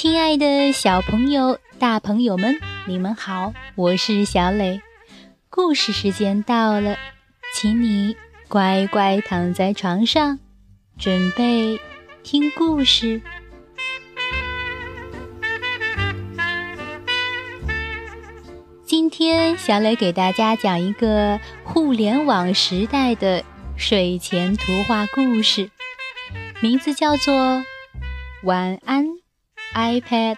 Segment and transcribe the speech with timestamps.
[0.00, 4.80] 亲爱的小朋友、大朋友们，你们好，我是小磊。
[5.50, 6.96] 故事时间到了，
[7.52, 8.14] 请你
[8.46, 10.38] 乖乖躺在床上，
[10.96, 11.80] 准备
[12.22, 13.20] 听故事。
[18.84, 23.42] 今天小磊给大家讲一个互联网时代的
[23.76, 25.68] 睡前图画故事，
[26.60, 27.34] 名字叫做
[28.44, 29.04] 《晚安》。
[29.78, 30.36] iPad，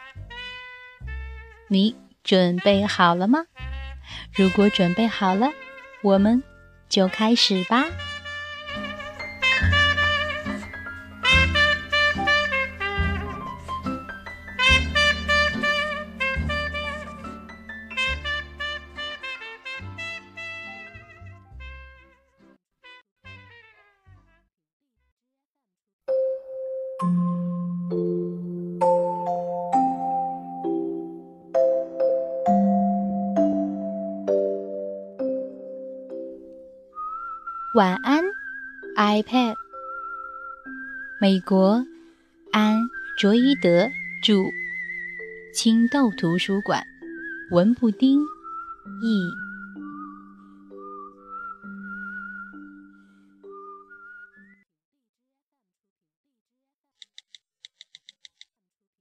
[1.69, 3.47] 你准备好了吗？
[4.35, 5.51] 如果准备好了，
[6.03, 6.43] 我们
[6.91, 7.87] 就开始吧。
[37.73, 38.25] 晚安
[38.97, 39.55] ，iPad。
[41.21, 41.85] 美国
[42.51, 42.77] 安·
[43.17, 43.89] 卓伊德
[44.25, 44.43] 著，
[45.55, 46.83] 青豆图书馆，
[47.53, 49.23] 文布丁译。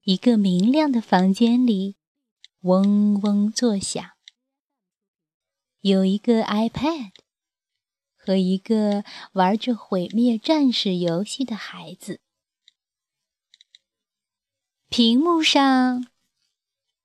[0.04, 1.96] 一个明亮的房间里，
[2.62, 4.06] 嗡嗡作响，
[5.82, 7.10] 有一个 iPad。
[8.30, 12.22] 和一个玩着毁灭战士游戏的孩子，
[14.88, 16.06] 屏幕上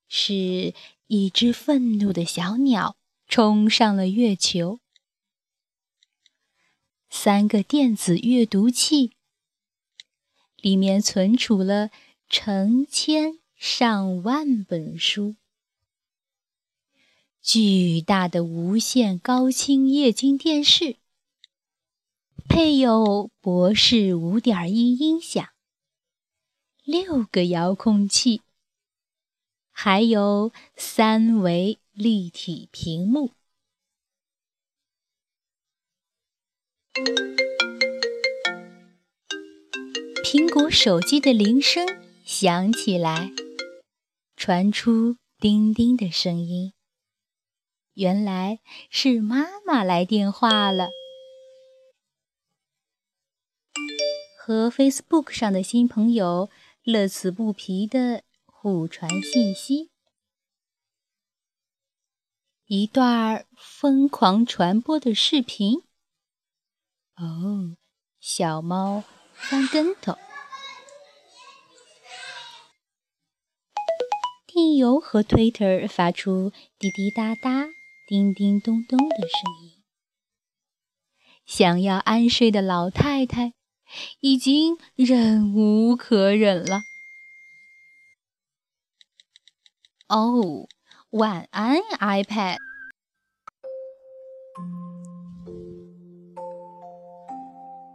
[0.07, 0.75] 是
[1.07, 4.81] 一只愤怒的小鸟冲上了月球。
[7.09, 9.13] 三个电子阅读器
[10.59, 11.89] 里面存储了
[12.29, 15.37] 成千上万本书。
[17.41, 20.99] 巨大的无线高清液晶电视。
[22.49, 25.49] 配有博士五点一音响，
[26.85, 28.43] 六个遥控器，
[29.71, 33.33] 还有三维立体屏幕。
[40.23, 41.87] 苹果手机的铃声
[42.25, 43.33] 响起来，
[44.37, 46.73] 传出叮叮的声音。
[47.95, 48.61] 原来
[48.91, 50.91] 是妈妈来电话了。
[54.47, 56.51] 和 Facebook 上的新朋友
[56.83, 59.91] 乐此不疲的互传信息，
[62.67, 65.79] 一段疯狂传播的视频。
[67.17, 67.79] 哦，
[68.21, 69.03] 小猫
[69.33, 70.19] 翻跟头，
[74.47, 77.69] 电邮和 Twitter 发出滴滴答答、
[78.07, 79.83] 叮叮咚咚的声音。
[81.47, 83.55] 想要安睡的老太太。
[84.21, 86.83] 已经忍无可忍了。
[90.09, 90.67] 哦，
[91.11, 92.57] 晚安，iPad。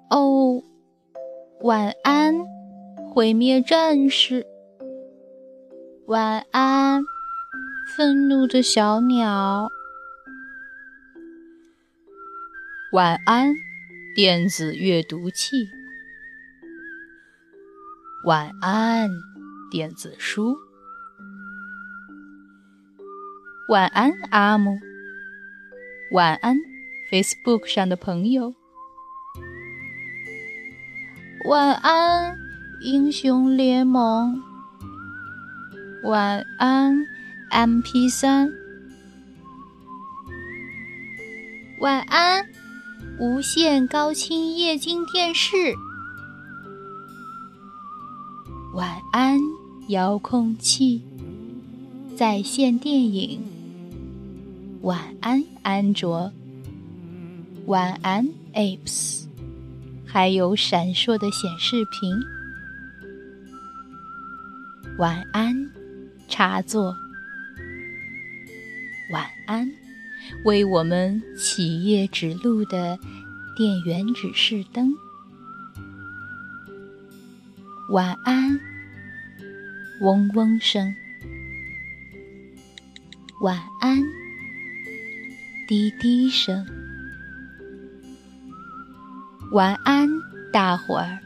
[0.09, 0.63] 哦，
[1.61, 2.35] 晚安，
[3.13, 4.45] 毁灭战士。
[6.07, 7.03] 晚安，
[7.95, 9.69] 愤怒的小鸟。
[12.91, 13.53] 晚安，
[14.15, 15.78] 电子阅读器。
[18.25, 19.09] 晚安，
[19.71, 20.57] 电子书。
[23.69, 24.77] 晚安，阿姆。
[26.11, 26.57] 晚安
[27.09, 28.53] ，Facebook 上的朋友。
[31.45, 32.37] 晚安，
[32.81, 34.43] 英雄联盟。
[36.03, 36.97] 晚安
[37.51, 38.51] ，MP 三。
[41.79, 42.45] 晚安，
[43.17, 45.73] 无线高清液晶电视。
[48.73, 49.39] 晚安，
[49.87, 51.01] 遥控器，
[52.15, 53.41] 在线电影。
[54.81, 56.31] 晚安，安卓。
[57.65, 59.23] 晚安，Apps，
[60.05, 62.15] 还有闪烁的显示屏。
[64.99, 65.71] 晚安，
[66.27, 66.95] 插座。
[69.11, 69.67] 晚安，
[70.45, 72.99] 为我们企业指路的
[73.57, 74.93] 电源指示灯。
[77.91, 78.59] 晚安，
[80.01, 80.95] 嗡嗡声。
[83.41, 83.97] 晚安，
[85.67, 86.63] 滴滴声。
[89.53, 90.07] 晚安，
[90.53, 91.17] 大伙儿，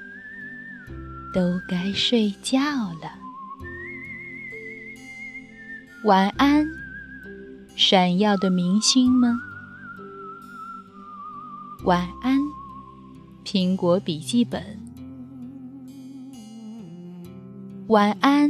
[1.33, 3.11] 都该睡觉了。
[6.05, 6.65] 晚安，
[7.75, 9.37] 闪耀的明星们。
[11.83, 12.39] 晚安，
[13.43, 14.82] 苹果笔记本。
[17.87, 18.49] 晚安，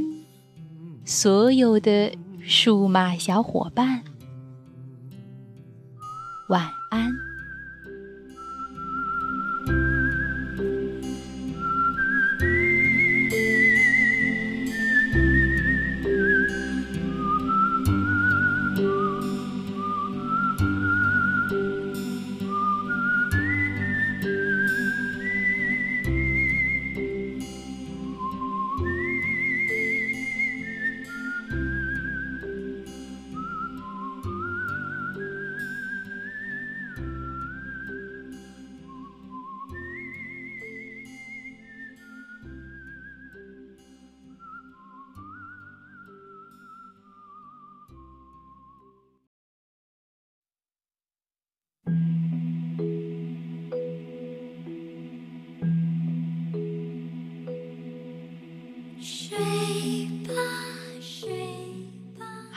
[1.06, 2.16] 所有的
[2.46, 4.04] 数码小伙伴。
[6.50, 7.23] 晚安。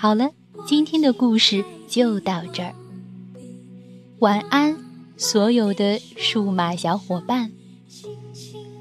[0.06, 0.31] 好了，
[0.64, 2.73] 今天的故事就到这儿。
[4.20, 4.79] 晚安，
[5.17, 7.50] 所有的数码小伙伴。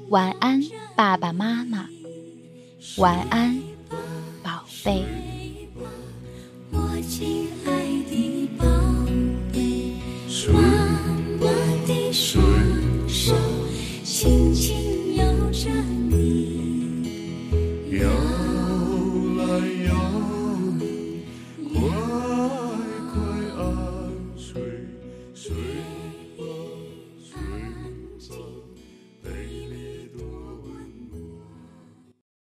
[0.08, 0.62] 晚安，
[0.94, 1.88] 爸爸妈妈。
[2.98, 3.60] 晚安，
[4.40, 5.02] 宝贝。
[6.70, 7.75] 我亲爱